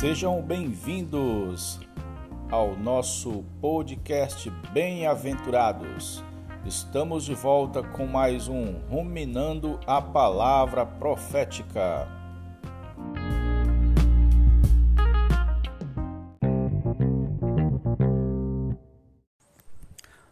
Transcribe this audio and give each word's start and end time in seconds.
Sejam 0.00 0.40
bem-vindos 0.40 1.78
ao 2.50 2.74
nosso 2.74 3.44
podcast 3.60 4.48
Bem-aventurados. 4.72 6.24
Estamos 6.64 7.26
de 7.26 7.34
volta 7.34 7.82
com 7.82 8.06
mais 8.06 8.48
um 8.48 8.78
Ruminando 8.88 9.78
a 9.86 10.00
Palavra 10.00 10.86
Profética. 10.86 12.08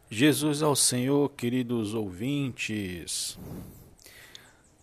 Jesus 0.08 0.62
ao 0.62 0.74
Senhor, 0.74 1.28
queridos 1.32 1.92
ouvintes, 1.92 3.38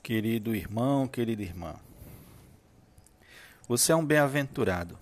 querido 0.04 0.54
irmão, 0.54 1.08
querida 1.08 1.42
irmã. 1.42 1.74
Você 3.68 3.92
é 3.92 3.96
um 3.96 4.06
bem-aventurado. 4.06 4.96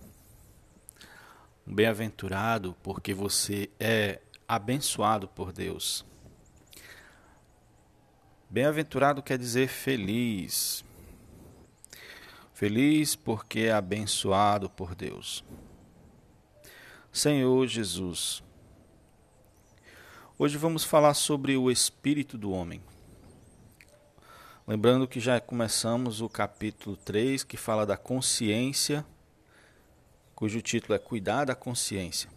Um 1.66 1.74
bem-aventurado 1.74 2.74
porque 2.82 3.12
você 3.12 3.68
é 3.78 4.22
abençoado 4.48 5.28
por 5.28 5.52
Deus. 5.52 6.02
Bem-aventurado 8.48 9.22
quer 9.22 9.36
dizer 9.36 9.68
feliz. 9.68 10.82
Feliz 12.54 13.14
porque 13.14 13.60
é 13.60 13.72
abençoado 13.72 14.70
por 14.70 14.94
Deus. 14.94 15.44
Senhor 17.12 17.66
Jesus. 17.66 18.42
Hoje 20.38 20.56
vamos 20.56 20.84
falar 20.84 21.12
sobre 21.12 21.54
o 21.54 21.70
espírito 21.70 22.38
do 22.38 22.50
homem. 22.50 22.80
Lembrando 24.66 25.06
que 25.06 25.20
já 25.20 25.38
começamos 25.38 26.22
o 26.22 26.28
capítulo 26.28 26.96
3, 26.96 27.44
que 27.44 27.54
fala 27.54 27.84
da 27.84 27.98
consciência, 27.98 29.04
cujo 30.34 30.62
título 30.62 30.94
é 30.94 30.98
Cuidar 30.98 31.44
da 31.44 31.54
Consciência. 31.54 32.30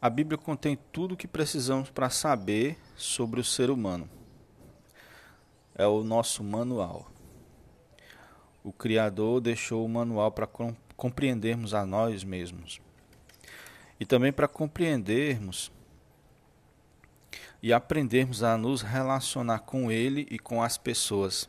A 0.00 0.08
Bíblia 0.08 0.38
contém 0.38 0.78
tudo 0.92 1.14
o 1.14 1.16
que 1.16 1.26
precisamos 1.26 1.90
para 1.90 2.08
saber 2.08 2.78
sobre 2.96 3.40
o 3.40 3.44
ser 3.44 3.68
humano. 3.68 4.08
É 5.74 5.88
o 5.88 6.04
nosso 6.04 6.44
manual. 6.44 7.10
O 8.62 8.72
Criador 8.72 9.40
deixou 9.40 9.84
o 9.84 9.88
manual 9.88 10.30
para 10.30 10.48
compreendermos 10.96 11.74
a 11.74 11.84
nós 11.84 12.22
mesmos. 12.22 12.80
E 13.98 14.06
também 14.06 14.32
para 14.32 14.46
compreendermos 14.46 15.72
e 17.62 17.72
aprendermos 17.72 18.42
a 18.42 18.56
nos 18.56 18.82
relacionar 18.82 19.60
com 19.60 19.90
Ele 19.90 20.26
e 20.30 20.38
com 20.38 20.62
as 20.62 20.78
pessoas. 20.78 21.48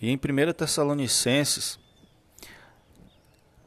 E 0.00 0.10
em 0.10 0.16
1 0.16 0.52
Tessalonicenses, 0.52 1.78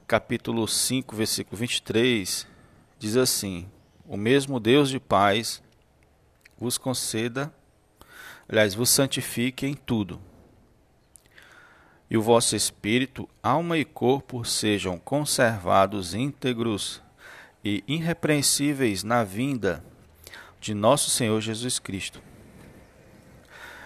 capítulo 0.08 0.68
5, 0.68 1.16
versículo 1.16 1.58
23, 1.58 2.48
diz 3.00 3.16
assim: 3.16 3.70
O 4.08 4.18
mesmo 4.18 4.59
Deus 4.59 4.90
de 4.90 5.00
paz 5.00 5.62
vos 6.58 6.78
conceda, 6.78 7.54
aliás, 8.50 8.74
vos 8.74 8.90
santifique 8.90 9.66
em 9.66 9.74
tudo. 9.74 10.20
E 12.09 12.18
o 12.18 12.22
vosso 12.22 12.56
espírito, 12.56 13.30
alma 13.44 13.78
e 13.78 13.84
corpo 13.86 14.44
sejam 14.46 14.98
conservados 14.98 16.14
íntegros 16.14 17.02
e 17.64 17.84
irrepreensíveis 17.86 19.04
na 19.04 19.24
vinda 19.26 19.84
de 20.68 20.73
nosso 20.73 21.10
Senhor 21.10 21.40
Jesus 21.40 21.80
Cristo. 21.80 22.22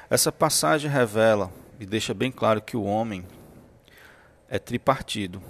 Essa 0.10 0.32
passagem 0.32 0.90
revela 0.90 1.54
e 1.80 1.86
deixa 1.86 2.12
bem 2.12 2.32
claro 2.32 2.60
que 2.60 2.76
o 2.76 2.86
homem 2.86 3.24
é 4.50 4.58
tripartido, 4.58 5.44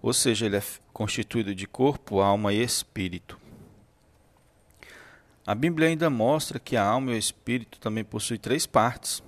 ou 0.00 0.14
seja, 0.14 0.46
ele 0.46 0.56
é 0.56 0.62
constituído 0.90 1.54
de 1.54 1.66
corpo, 1.66 2.22
alma 2.22 2.50
e 2.54 2.62
espírito. 2.62 3.38
A 5.46 5.54
Bíblia 5.54 5.88
ainda 5.88 6.08
mostra 6.08 6.58
que 6.58 6.78
a 6.78 6.82
alma 6.82 7.12
e 7.12 7.14
o 7.16 7.18
espírito 7.18 7.78
também 7.78 8.02
possuem 8.02 8.40
três 8.40 8.64
partes. 8.64 9.22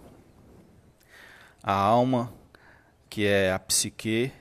A 1.62 1.74
alma, 1.74 2.32
que 3.10 3.26
é 3.26 3.52
a 3.52 3.58
psique, 3.58 4.32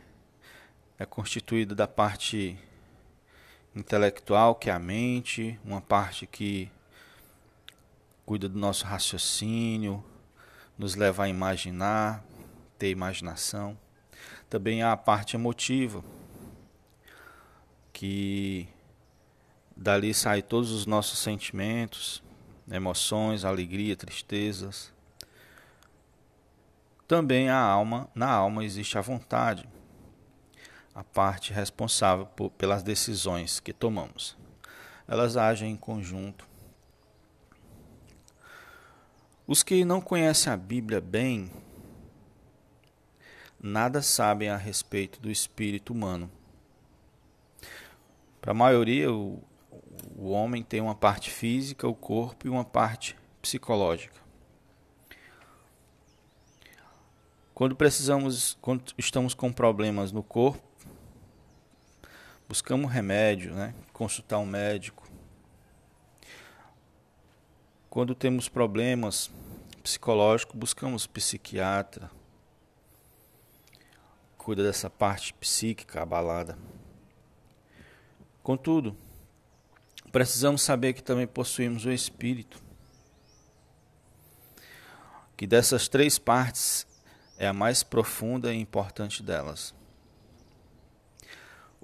é 0.97 1.05
constituída 1.05 1.75
da 1.75 1.89
parte 1.89 2.57
intelectual, 3.77 4.55
que 4.55 4.69
é 4.69 4.73
a 4.73 4.79
mente, 4.79 5.59
uma 5.63 5.81
parte 5.81 6.25
que 6.25 6.71
cuida 8.25 8.49
do 8.49 8.57
nosso 8.57 8.85
raciocínio, 8.85 10.03
nos 10.77 10.95
leva 10.95 11.23
a 11.23 11.29
imaginar, 11.29 12.23
ter 12.77 12.89
imaginação. 12.89 13.77
Também 14.49 14.81
há 14.81 14.91
a 14.91 14.97
parte 14.97 15.35
emotiva, 15.35 16.03
que 17.93 18.67
dali 19.75 20.13
saem 20.13 20.43
todos 20.43 20.71
os 20.71 20.85
nossos 20.85 21.19
sentimentos, 21.19 22.23
emoções, 22.69 23.45
alegria, 23.45 23.95
tristezas. 23.95 24.93
Também 27.07 27.49
a 27.49 27.59
alma, 27.59 28.09
na 28.13 28.29
alma 28.29 28.65
existe 28.65 28.97
a 28.97 29.01
vontade, 29.01 29.67
a 30.97 31.03
parte 31.03 31.53
responsável 31.53 32.25
por, 32.25 32.49
pelas 32.49 32.81
decisões 32.81 33.59
que 33.59 33.71
tomamos. 33.71 34.35
Elas 35.07 35.37
agem 35.37 35.73
em 35.73 35.75
conjunto. 35.75 36.49
Os 39.45 39.61
que 39.61 39.85
não 39.85 40.01
conhecem 40.01 40.51
a 40.51 40.57
Bíblia 40.57 40.99
bem, 40.99 41.51
nada 43.61 44.01
sabem 44.01 44.49
a 44.49 44.57
respeito 44.57 45.21
do 45.21 45.29
espírito 45.29 45.93
humano. 45.93 46.31
Para 48.41 48.49
a 48.49 48.55
maioria, 48.55 49.13
o, 49.13 49.39
o 50.17 50.31
homem 50.31 50.63
tem 50.63 50.81
uma 50.81 50.95
parte 50.95 51.29
física, 51.29 51.87
o 51.87 51.93
corpo, 51.93 52.47
e 52.47 52.49
uma 52.49 52.65
parte 52.65 53.15
psicológica. 53.39 54.19
Quando 57.53 57.75
precisamos, 57.75 58.57
quando 58.59 58.95
estamos 58.97 59.35
com 59.35 59.53
problemas 59.53 60.11
no 60.11 60.23
corpo, 60.23 60.66
buscamos 62.47 62.91
remédio, 62.91 63.53
né? 63.53 63.73
consultar 63.91 64.39
um 64.39 64.45
médico. 64.45 65.07
Quando 67.89 68.15
temos 68.15 68.47
problemas 68.47 69.29
psicológicos, 69.83 70.55
buscamos 70.55 71.05
psiquiatra. 71.07 72.09
Cuida 74.37 74.63
dessa 74.63 74.89
parte 74.89 75.33
psíquica 75.33 76.01
abalada. 76.01 76.57
Contudo, 78.41 78.95
precisamos 80.11 80.61
saber 80.61 80.93
que 80.93 81.03
também 81.03 81.27
possuímos 81.27 81.85
o 81.85 81.91
espírito. 81.91 82.61
Que 85.35 85.45
dessas 85.45 85.87
três 85.87 86.17
partes 86.17 86.87
é 87.37 87.47
a 87.47 87.53
mais 87.53 87.83
profunda 87.83 88.53
e 88.53 88.59
importante 88.59 89.21
delas 89.21 89.76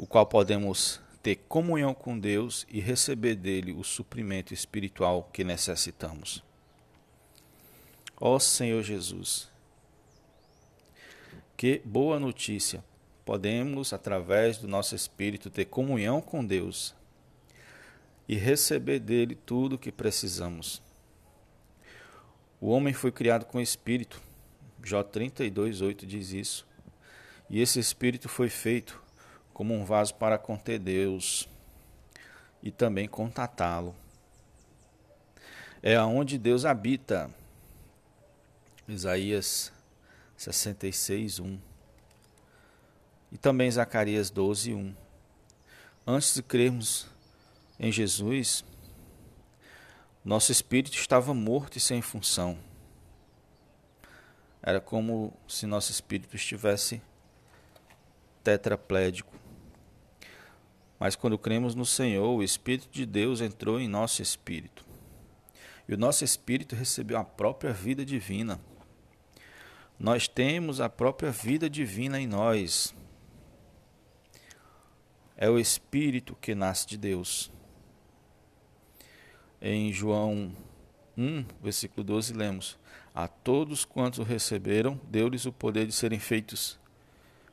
o 0.03 0.05
qual 0.05 0.25
podemos 0.25 0.99
ter 1.21 1.37
comunhão 1.47 1.93
com 1.93 2.19
Deus 2.19 2.67
e 2.69 2.81
receber 2.81 3.35
dele 3.35 3.71
o 3.71 3.85
suprimento 3.85 4.53
espiritual 4.53 5.29
que 5.31 5.45
necessitamos. 5.45 6.43
Ó 8.19 8.37
Senhor 8.37 8.83
Jesus, 8.83 9.49
que 11.55 11.81
boa 11.85 12.19
notícia! 12.19 12.83
Podemos, 13.23 13.93
através 13.93 14.57
do 14.57 14.67
nosso 14.67 14.93
espírito, 14.93 15.49
ter 15.49 15.63
comunhão 15.63 16.19
com 16.19 16.43
Deus 16.43 16.93
e 18.27 18.35
receber 18.35 18.99
dele 18.99 19.35
tudo 19.35 19.77
o 19.77 19.79
que 19.79 19.89
precisamos. 19.89 20.81
O 22.59 22.67
homem 22.67 22.93
foi 22.93 23.09
criado 23.13 23.45
com 23.45 23.61
espírito. 23.61 24.21
Jó 24.83 25.01
32:8 25.01 26.05
diz 26.05 26.33
isso. 26.33 26.67
E 27.49 27.61
esse 27.61 27.79
espírito 27.79 28.27
foi 28.27 28.49
feito 28.49 29.01
como 29.53 29.73
um 29.73 29.85
vaso 29.85 30.15
para 30.15 30.37
conter 30.37 30.79
Deus 30.79 31.47
e 32.61 32.71
também 32.71 33.07
contatá-lo. 33.07 33.95
É 35.81 35.95
aonde 35.95 36.37
Deus 36.37 36.65
habita. 36.65 37.29
Isaías 38.87 39.71
66, 40.37 41.39
1. 41.39 41.59
E 43.31 43.37
também 43.37 43.69
Zacarias 43.69 44.29
12, 44.29 44.73
1. 44.73 44.95
Antes 46.05 46.33
de 46.33 46.43
crermos 46.43 47.07
em 47.79 47.91
Jesus, 47.91 48.63
nosso 50.23 50.51
espírito 50.51 50.95
estava 50.95 51.33
morto 51.33 51.77
e 51.77 51.81
sem 51.81 52.01
função. 52.01 52.57
Era 54.61 54.79
como 54.79 55.33
se 55.47 55.65
nosso 55.65 55.91
espírito 55.91 56.33
estivesse 56.35 57.01
tetraplédico. 58.41 59.42
Mas 61.03 61.17
quando 61.17 61.37
cremos 61.37 61.75
no 61.75 61.85
Senhor, 61.85 62.29
o 62.29 62.41
Espírito 62.41 62.87
de 62.89 63.05
Deus 63.05 63.41
entrou 63.41 63.77
em 63.77 63.89
nosso 63.89 64.21
espírito. 64.21 64.85
E 65.85 65.93
o 65.93 65.97
nosso 65.97 66.23
espírito 66.23 66.77
recebeu 66.77 67.17
a 67.17 67.25
própria 67.25 67.73
vida 67.73 68.05
divina. 68.05 68.57
Nós 69.99 70.29
temos 70.29 70.79
a 70.79 70.87
própria 70.87 71.29
vida 71.29 71.69
divina 71.69 72.21
em 72.21 72.25
nós. 72.25 72.95
É 75.35 75.49
o 75.49 75.59
Espírito 75.59 76.37
que 76.39 76.55
nasce 76.55 76.87
de 76.87 76.97
Deus. 76.97 77.51
Em 79.61 79.91
João 79.91 80.55
1, 81.17 81.45
versículo 81.61 82.01
12, 82.01 82.31
lemos: 82.31 82.79
A 83.13 83.27
todos 83.27 83.83
quantos 83.83 84.19
o 84.19 84.23
receberam, 84.23 84.97
deu-lhes 85.09 85.45
o 85.45 85.51
poder 85.51 85.85
de 85.85 85.91
serem 85.91 86.19
feitos 86.19 86.79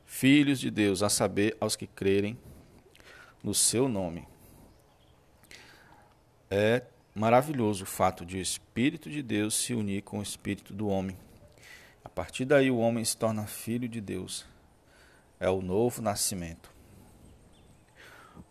filhos 0.05 0.57
de 0.57 0.71
Deus, 0.71 1.03
a 1.03 1.09
saber, 1.09 1.57
aos 1.59 1.75
que 1.75 1.85
crerem 1.85 2.37
no 3.43 3.53
seu 3.53 3.87
nome. 3.87 4.27
É 6.49 6.83
maravilhoso 7.15 7.83
o 7.83 7.87
fato 7.87 8.25
de 8.25 8.37
o 8.37 8.41
Espírito 8.41 9.09
de 9.09 9.21
Deus 9.21 9.55
se 9.55 9.73
unir 9.73 10.03
com 10.03 10.19
o 10.19 10.23
Espírito 10.23 10.73
do 10.73 10.87
homem. 10.87 11.17
A 12.03 12.09
partir 12.09 12.45
daí, 12.45 12.69
o 12.71 12.77
homem 12.77 13.05
se 13.05 13.15
torna 13.15 13.45
filho 13.45 13.87
de 13.87 14.01
Deus. 14.01 14.45
É 15.39 15.49
o 15.49 15.61
novo 15.61 16.01
nascimento. 16.01 16.71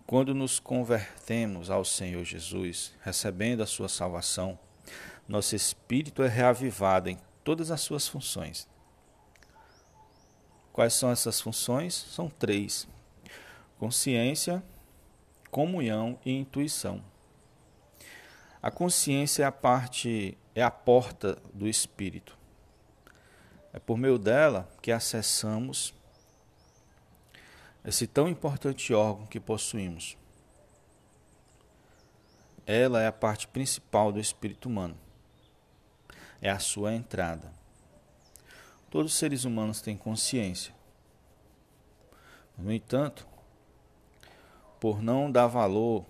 Quando 0.06 0.34
nos 0.34 0.58
convertemos 0.58 1.70
ao 1.70 1.84
Senhor 1.84 2.24
Jesus, 2.24 2.92
recebendo 3.02 3.62
a 3.62 3.66
sua 3.66 3.88
salvação, 3.88 4.58
nosso 5.28 5.54
espírito 5.54 6.22
é 6.22 6.28
reavivado 6.28 7.08
em 7.08 7.16
todas 7.44 7.70
as 7.70 7.80
suas 7.80 8.08
funções. 8.08 8.66
Quais 10.72 10.94
são 10.94 11.10
essas 11.10 11.40
funções? 11.40 11.94
São 11.94 12.28
três: 12.28 12.88
consciência, 13.78 14.62
comunhão 15.50 16.18
e 16.24 16.32
intuição. 16.32 17.02
A 18.62 18.70
consciência 18.70 19.42
é 19.42 19.46
a 19.46 19.52
parte, 19.52 20.36
é 20.54 20.62
a 20.62 20.70
porta 20.70 21.38
do 21.52 21.66
espírito. 21.66 22.38
É 23.72 23.78
por 23.78 23.96
meio 23.96 24.18
dela 24.18 24.68
que 24.82 24.92
acessamos 24.92 25.94
esse 27.84 28.06
tão 28.06 28.28
importante 28.28 28.92
órgão 28.92 29.26
que 29.26 29.40
possuímos. 29.40 30.16
Ela 32.66 33.02
é 33.02 33.06
a 33.06 33.12
parte 33.12 33.48
principal 33.48 34.12
do 34.12 34.20
espírito 34.20 34.68
humano. 34.68 34.96
É 36.42 36.50
a 36.50 36.58
sua 36.58 36.94
entrada. 36.94 37.52
Todos 38.90 39.12
os 39.12 39.18
seres 39.18 39.44
humanos 39.44 39.80
têm 39.80 39.96
consciência. 39.96 40.74
No 42.58 42.72
entanto, 42.72 43.26
por 44.80 45.02
não 45.02 45.30
dar 45.30 45.46
valor, 45.46 46.06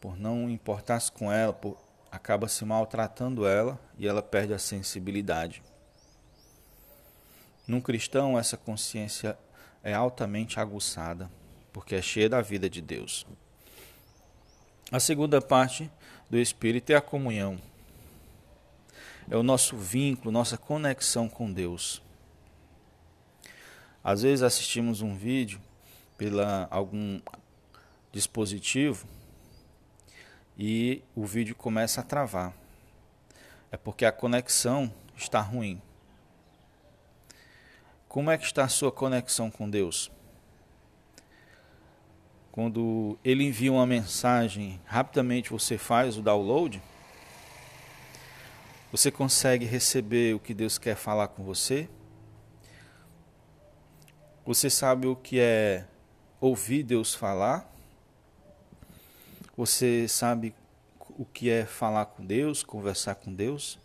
por 0.00 0.16
não 0.16 0.48
importar-se 0.48 1.10
com 1.10 1.30
ela, 1.30 1.52
por, 1.52 1.76
acaba 2.10 2.46
se 2.46 2.64
maltratando 2.64 3.46
ela 3.46 3.78
e 3.98 4.06
ela 4.06 4.22
perde 4.22 4.54
a 4.54 4.58
sensibilidade. 4.58 5.60
Num 7.66 7.80
cristão, 7.80 8.38
essa 8.38 8.56
consciência 8.56 9.36
é 9.82 9.92
altamente 9.92 10.60
aguçada, 10.60 11.28
porque 11.72 11.96
é 11.96 12.02
cheia 12.02 12.28
da 12.28 12.40
vida 12.40 12.70
de 12.70 12.80
Deus. 12.80 13.26
A 14.92 15.00
segunda 15.00 15.40
parte 15.40 15.90
do 16.30 16.38
Espírito 16.38 16.90
é 16.90 16.94
a 16.94 17.00
comunhão. 17.00 17.58
É 19.28 19.36
o 19.36 19.42
nosso 19.42 19.76
vínculo, 19.76 20.30
nossa 20.30 20.56
conexão 20.56 21.28
com 21.28 21.50
Deus. 21.50 22.02
Às 24.02 24.22
vezes 24.22 24.42
assistimos 24.42 25.00
um 25.00 25.14
vídeo 25.16 25.60
pela 26.16 26.68
algum 26.70 27.20
dispositivo 28.12 29.06
e 30.56 31.02
o 31.14 31.24
vídeo 31.24 31.54
começa 31.54 32.00
a 32.00 32.04
travar. 32.04 32.54
É 33.70 33.76
porque 33.76 34.04
a 34.04 34.12
conexão 34.12 34.92
está 35.16 35.40
ruim. 35.40 35.82
Como 38.08 38.30
é 38.30 38.38
que 38.38 38.44
está 38.44 38.64
a 38.64 38.68
sua 38.68 38.92
conexão 38.92 39.50
com 39.50 39.68
Deus? 39.68 40.10
Quando 42.52 43.18
ele 43.24 43.42
envia 43.42 43.72
uma 43.72 43.84
mensagem, 43.84 44.80
rapidamente 44.84 45.50
você 45.50 45.76
faz 45.76 46.16
o 46.16 46.22
download? 46.22 46.80
Você 48.92 49.10
consegue 49.10 49.64
receber 49.64 50.36
o 50.36 50.38
que 50.38 50.54
Deus 50.54 50.78
quer 50.78 50.94
falar 50.94 51.26
com 51.26 51.42
você? 51.42 51.88
Você 54.46 54.70
sabe 54.70 55.08
o 55.08 55.16
que 55.16 55.40
é 55.40 55.84
ouvir 56.46 56.82
Deus 56.82 57.14
falar? 57.14 57.72
Você 59.56 60.06
sabe 60.06 60.54
o 61.16 61.24
que 61.24 61.48
é 61.48 61.64
falar 61.64 62.04
com 62.04 62.24
Deus, 62.24 62.62
conversar 62.62 63.14
com 63.14 63.32
Deus? 63.32 63.78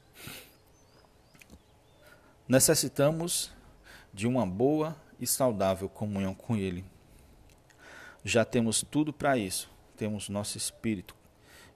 Necessitamos 2.45 3.49
de 4.13 4.27
uma 4.27 4.45
boa 4.45 4.93
e 5.17 5.25
saudável 5.25 5.87
comunhão 5.87 6.35
com 6.35 6.57
Ele. 6.57 6.83
Já 8.25 8.43
temos 8.43 8.81
tudo 8.81 9.13
para 9.13 9.37
isso. 9.37 9.69
Temos 9.95 10.27
nosso 10.27 10.57
espírito 10.57 11.15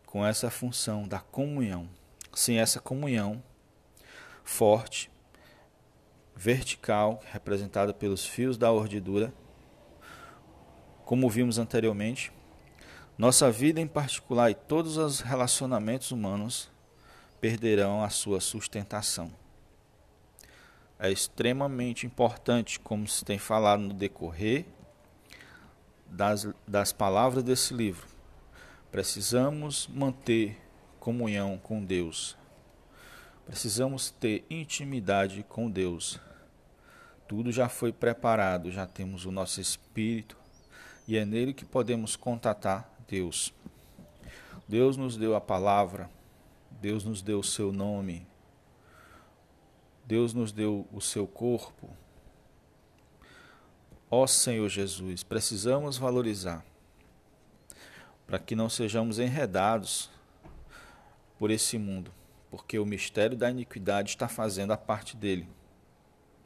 com 0.05 0.25
essa 0.25 0.49
função 0.49 1.07
da 1.07 1.19
comunhão. 1.19 1.87
Sem 2.33 2.59
essa 2.59 2.81
comunhão 2.81 3.41
forte, 4.43 5.09
vertical, 6.35 7.23
representada 7.31 7.93
pelos 7.93 8.25
fios 8.25 8.57
da 8.57 8.69
ordidura, 8.69 9.33
como 11.13 11.29
vimos 11.29 11.59
anteriormente, 11.59 12.31
nossa 13.15 13.51
vida 13.51 13.79
em 13.79 13.85
particular 13.85 14.49
e 14.49 14.55
todos 14.55 14.97
os 14.97 15.19
relacionamentos 15.19 16.09
humanos 16.09 16.71
perderão 17.39 18.03
a 18.03 18.09
sua 18.09 18.41
sustentação 18.41 19.31
é 20.97 21.11
extremamente 21.11 22.07
importante, 22.07 22.79
como 22.79 23.07
se 23.07 23.23
tem 23.23 23.37
falado 23.37 23.81
no 23.81 23.93
decorrer 23.93 24.65
das, 26.07 26.47
das 26.67 26.91
palavras 26.91 27.43
desse 27.43 27.75
livro. 27.75 28.07
Precisamos 28.91 29.87
manter 29.87 30.59
comunhão 30.99 31.59
com 31.59 31.85
Deus. 31.85 32.35
Precisamos 33.45 34.09
ter 34.09 34.47
intimidade 34.49 35.45
com 35.47 35.69
Deus. 35.69 36.19
Tudo 37.27 37.51
já 37.51 37.69
foi 37.69 37.93
preparado, 37.93 38.71
já 38.71 38.87
temos 38.87 39.27
o 39.27 39.31
nosso 39.31 39.61
espírito 39.61 40.41
e 41.07 41.17
é 41.17 41.25
nele 41.25 41.53
que 41.53 41.65
podemos 41.65 42.15
contatar 42.15 42.89
Deus. 43.07 43.53
Deus 44.67 44.97
nos 44.97 45.17
deu 45.17 45.35
a 45.35 45.41
palavra, 45.41 46.09
Deus 46.81 47.03
nos 47.03 47.21
deu 47.21 47.39
o 47.39 47.43
seu 47.43 47.71
nome, 47.71 48.25
Deus 50.05 50.33
nos 50.33 50.51
deu 50.51 50.87
o 50.91 51.01
seu 51.01 51.27
corpo. 51.27 51.89
Ó 54.09 54.27
Senhor 54.27 54.69
Jesus, 54.69 55.23
precisamos 55.23 55.97
valorizar 55.97 56.63
para 58.25 58.39
que 58.39 58.55
não 58.55 58.69
sejamos 58.69 59.19
enredados 59.19 60.09
por 61.37 61.51
esse 61.51 61.77
mundo, 61.77 62.11
porque 62.49 62.79
o 62.79 62.85
mistério 62.85 63.35
da 63.35 63.49
iniquidade 63.49 64.11
está 64.11 64.27
fazendo 64.27 64.71
a 64.71 64.77
parte 64.77 65.17
dele. 65.17 65.47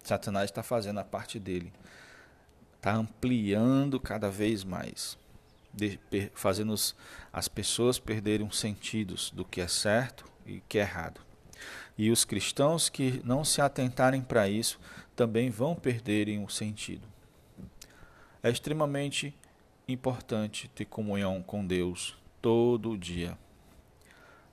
Satanás 0.03 0.49
está 0.49 0.63
fazendo 0.63 0.99
a 0.99 1.03
parte 1.03 1.39
dele. 1.39 1.71
Está 2.77 2.93
ampliando 2.95 3.99
cada 3.99 4.29
vez 4.29 4.63
mais, 4.63 5.17
fazendo 6.33 6.73
as 7.33 7.47
pessoas 7.47 7.99
perderem 7.99 8.47
os 8.47 8.57
sentidos 8.57 9.31
do 9.31 9.43
que 9.43 9.61
é 9.61 9.67
certo 9.67 10.25
e 10.45 10.61
que 10.67 10.77
é 10.77 10.81
errado. 10.81 11.21
E 11.97 12.11
os 12.11 12.23
cristãos 12.23 12.89
que 12.89 13.21
não 13.23 13.43
se 13.43 13.59
atentarem 13.59 14.21
para 14.21 14.47
isso 14.47 14.79
também 15.15 15.49
vão 15.49 15.75
perderem 15.75 16.43
o 16.43 16.49
sentido. 16.49 17.07
É 18.41 18.49
extremamente 18.49 19.35
importante 19.87 20.69
ter 20.69 20.85
comunhão 20.85 21.41
com 21.41 21.65
Deus 21.65 22.15
todo 22.41 22.97
dia. 22.97 23.37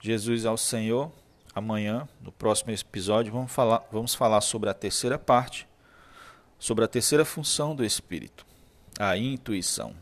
Jesus 0.00 0.46
ao 0.46 0.56
Senhor. 0.56 1.12
Amanhã, 1.54 2.08
no 2.20 2.32
próximo 2.32 2.72
episódio, 2.72 3.32
vamos 3.32 3.52
falar, 3.52 3.86
vamos 3.92 4.14
falar 4.14 4.40
sobre 4.40 4.68
a 4.68 4.74
terceira 4.74 5.16
parte, 5.16 5.68
sobre 6.64 6.83
a 6.83 6.88
terceira 6.88 7.26
função 7.26 7.76
do 7.76 7.85
Espírito, 7.85 8.47
a 8.99 9.18
intuição. 9.18 9.94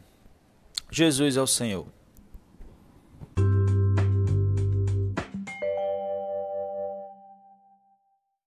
Jesus 0.92 1.36
ao 1.36 1.44
Senhor. 1.44 1.88